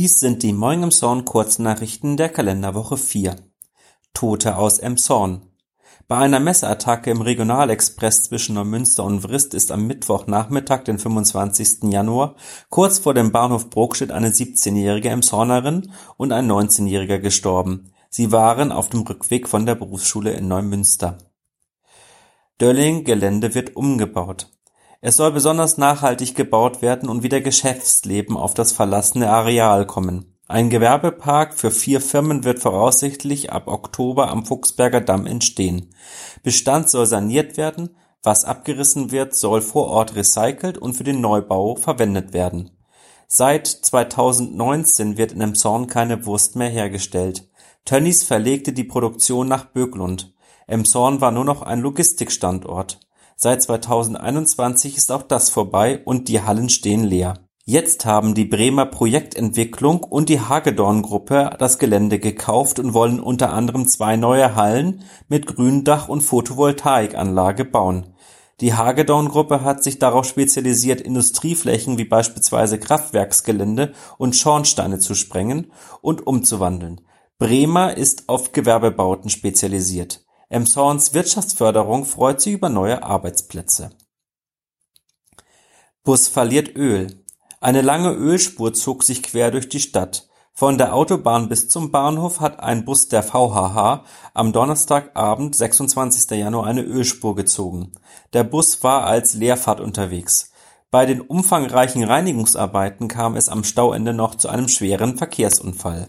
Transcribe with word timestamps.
Dies 0.00 0.20
sind 0.20 0.44
die 0.44 0.52
Moin 0.52 0.84
Emshorn 0.84 1.24
Kurznachrichten 1.24 2.16
der 2.16 2.28
Kalenderwoche 2.28 2.96
vier. 2.96 3.34
Tote 4.14 4.56
aus 4.56 4.78
Emshorn 4.78 5.46
Bei 6.06 6.18
einer 6.18 6.38
Messerattacke 6.38 7.10
im 7.10 7.20
Regionalexpress 7.20 8.22
zwischen 8.22 8.54
Neumünster 8.54 9.02
und 9.02 9.22
Vrist 9.22 9.54
ist 9.54 9.72
am 9.72 9.88
Mittwochnachmittag, 9.88 10.84
den 10.84 11.00
25. 11.00 11.90
Januar, 11.92 12.36
kurz 12.70 13.00
vor 13.00 13.12
dem 13.12 13.32
Bahnhof 13.32 13.70
Brokstedt 13.70 14.12
eine 14.12 14.30
17-jährige 14.30 15.08
Emshornerin 15.08 15.90
und 16.16 16.30
ein 16.30 16.48
19-jähriger 16.48 17.18
gestorben. 17.18 17.90
Sie 18.08 18.30
waren 18.30 18.70
auf 18.70 18.90
dem 18.90 19.00
Rückweg 19.00 19.48
von 19.48 19.66
der 19.66 19.74
Berufsschule 19.74 20.30
in 20.30 20.46
Neumünster. 20.46 21.18
Dölling-Gelände 22.60 23.56
wird 23.56 23.74
umgebaut 23.74 24.48
es 25.00 25.16
soll 25.16 25.32
besonders 25.32 25.78
nachhaltig 25.78 26.34
gebaut 26.34 26.82
werden 26.82 27.08
und 27.08 27.22
wieder 27.22 27.40
Geschäftsleben 27.40 28.36
auf 28.36 28.54
das 28.54 28.72
verlassene 28.72 29.30
Areal 29.30 29.86
kommen. 29.86 30.34
Ein 30.48 30.70
Gewerbepark 30.70 31.54
für 31.54 31.70
vier 31.70 32.00
Firmen 32.00 32.42
wird 32.42 32.58
voraussichtlich 32.58 33.52
ab 33.52 33.68
Oktober 33.68 34.28
am 34.30 34.46
Fuchsberger 34.46 35.02
Damm 35.02 35.26
entstehen. 35.26 35.94
Bestand 36.42 36.88
soll 36.88 37.06
saniert 37.06 37.56
werden, 37.56 37.90
was 38.22 38.44
abgerissen 38.44 39.12
wird, 39.12 39.36
soll 39.36 39.60
vor 39.60 39.88
Ort 39.88 40.16
recycelt 40.16 40.78
und 40.78 40.94
für 40.94 41.04
den 41.04 41.20
Neubau 41.20 41.76
verwendet 41.76 42.32
werden. 42.32 42.70
Seit 43.26 43.66
2019 43.66 45.18
wird 45.18 45.32
in 45.32 45.42
Emshorn 45.42 45.86
keine 45.86 46.24
Wurst 46.24 46.56
mehr 46.56 46.70
hergestellt. 46.70 47.48
Tönnies 47.84 48.24
verlegte 48.24 48.72
die 48.72 48.84
Produktion 48.84 49.48
nach 49.48 49.66
Böglund. 49.66 50.34
Emshorn 50.66 51.20
war 51.20 51.30
nur 51.30 51.44
noch 51.44 51.62
ein 51.62 51.80
Logistikstandort. 51.80 53.00
Seit 53.40 53.62
2021 53.62 54.96
ist 54.96 55.12
auch 55.12 55.22
das 55.22 55.48
vorbei 55.48 56.02
und 56.04 56.26
die 56.26 56.42
Hallen 56.42 56.68
stehen 56.68 57.04
leer. 57.04 57.34
Jetzt 57.64 58.04
haben 58.04 58.34
die 58.34 58.44
Bremer 58.44 58.86
Projektentwicklung 58.86 60.02
und 60.02 60.28
die 60.28 60.40
Hagedorn-Gruppe 60.40 61.54
das 61.56 61.78
Gelände 61.78 62.18
gekauft 62.18 62.80
und 62.80 62.94
wollen 62.94 63.20
unter 63.20 63.52
anderem 63.52 63.86
zwei 63.86 64.16
neue 64.16 64.56
Hallen 64.56 65.04
mit 65.28 65.46
Gründach 65.46 66.08
und 66.08 66.22
Photovoltaikanlage 66.22 67.64
bauen. 67.64 68.12
Die 68.60 68.74
Hagedorn-Gruppe 68.74 69.62
hat 69.62 69.84
sich 69.84 70.00
darauf 70.00 70.26
spezialisiert, 70.26 71.00
Industrieflächen 71.00 71.96
wie 71.96 72.06
beispielsweise 72.06 72.80
Kraftwerksgelände 72.80 73.92
und 74.16 74.34
Schornsteine 74.34 74.98
zu 74.98 75.14
sprengen 75.14 75.70
und 76.00 76.26
umzuwandeln. 76.26 77.02
Bremer 77.38 77.96
ist 77.96 78.28
auf 78.28 78.50
Gewerbebauten 78.50 79.30
spezialisiert. 79.30 80.24
Emshorns 80.50 81.12
Wirtschaftsförderung 81.12 82.06
freut 82.06 82.40
sich 82.40 82.54
über 82.54 82.70
neue 82.70 83.02
Arbeitsplätze. 83.02 83.90
Bus 86.04 86.28
verliert 86.28 86.74
Öl. 86.74 87.22
Eine 87.60 87.82
lange 87.82 88.12
Ölspur 88.12 88.72
zog 88.72 89.02
sich 89.02 89.22
quer 89.22 89.50
durch 89.50 89.68
die 89.68 89.80
Stadt. 89.80 90.26
Von 90.54 90.78
der 90.78 90.94
Autobahn 90.94 91.50
bis 91.50 91.68
zum 91.68 91.92
Bahnhof 91.92 92.40
hat 92.40 92.60
ein 92.60 92.86
Bus 92.86 93.08
der 93.08 93.22
VHH 93.22 94.04
am 94.32 94.52
Donnerstagabend, 94.52 95.54
26. 95.54 96.30
Januar, 96.30 96.66
eine 96.66 96.82
Ölspur 96.82 97.36
gezogen. 97.36 97.92
Der 98.32 98.42
Bus 98.42 98.82
war 98.82 99.04
als 99.04 99.34
Leerfahrt 99.34 99.80
unterwegs. 99.80 100.50
Bei 100.90 101.04
den 101.04 101.20
umfangreichen 101.20 102.02
Reinigungsarbeiten 102.02 103.06
kam 103.06 103.36
es 103.36 103.50
am 103.50 103.62
Stauende 103.64 104.14
noch 104.14 104.34
zu 104.34 104.48
einem 104.48 104.68
schweren 104.68 105.18
Verkehrsunfall. 105.18 106.08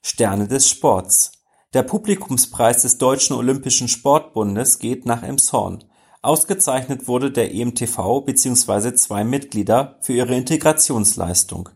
Sterne 0.00 0.48
des 0.48 0.70
Sports 0.70 1.35
der 1.76 1.82
Publikumspreis 1.82 2.80
des 2.80 2.96
Deutschen 2.96 3.36
Olympischen 3.36 3.86
Sportbundes 3.86 4.78
geht 4.78 5.04
nach 5.04 5.22
Emshorn. 5.22 5.84
Ausgezeichnet 6.22 7.06
wurde 7.06 7.30
der 7.30 7.54
EMTV 7.54 8.22
bzw. 8.22 8.94
zwei 8.94 9.24
Mitglieder 9.24 9.98
für 10.00 10.14
ihre 10.14 10.34
Integrationsleistung. 10.36 11.68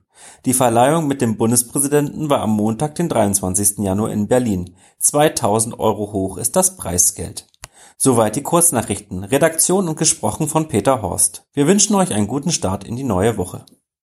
Die 0.47 0.55
Verleihung 0.55 1.07
mit 1.07 1.21
dem 1.21 1.37
Bundespräsidenten 1.37 2.31
war 2.31 2.41
am 2.41 2.53
Montag, 2.53 2.95
den 2.95 3.11
23. 3.11 3.81
Januar 3.81 4.11
in 4.11 4.27
Berlin. 4.27 4.75
2000 5.01 5.79
Euro 5.79 6.15
hoch 6.15 6.39
ist 6.39 6.57
das 6.57 6.79
Preisgeld. 6.79 7.47
Soweit 7.99 8.37
die 8.37 8.43
Kurznachrichten. 8.43 9.25
Redaktion 9.25 9.87
und 9.87 9.99
gesprochen 9.99 10.49
von 10.49 10.69
Peter 10.69 11.03
Horst. 11.03 11.45
Wir 11.53 11.67
wünschen 11.67 11.95
euch 11.95 12.15
einen 12.15 12.27
guten 12.27 12.53
Start 12.53 12.85
in 12.85 12.97
die 12.97 13.05
neue 13.05 13.37
Woche. 13.37 13.67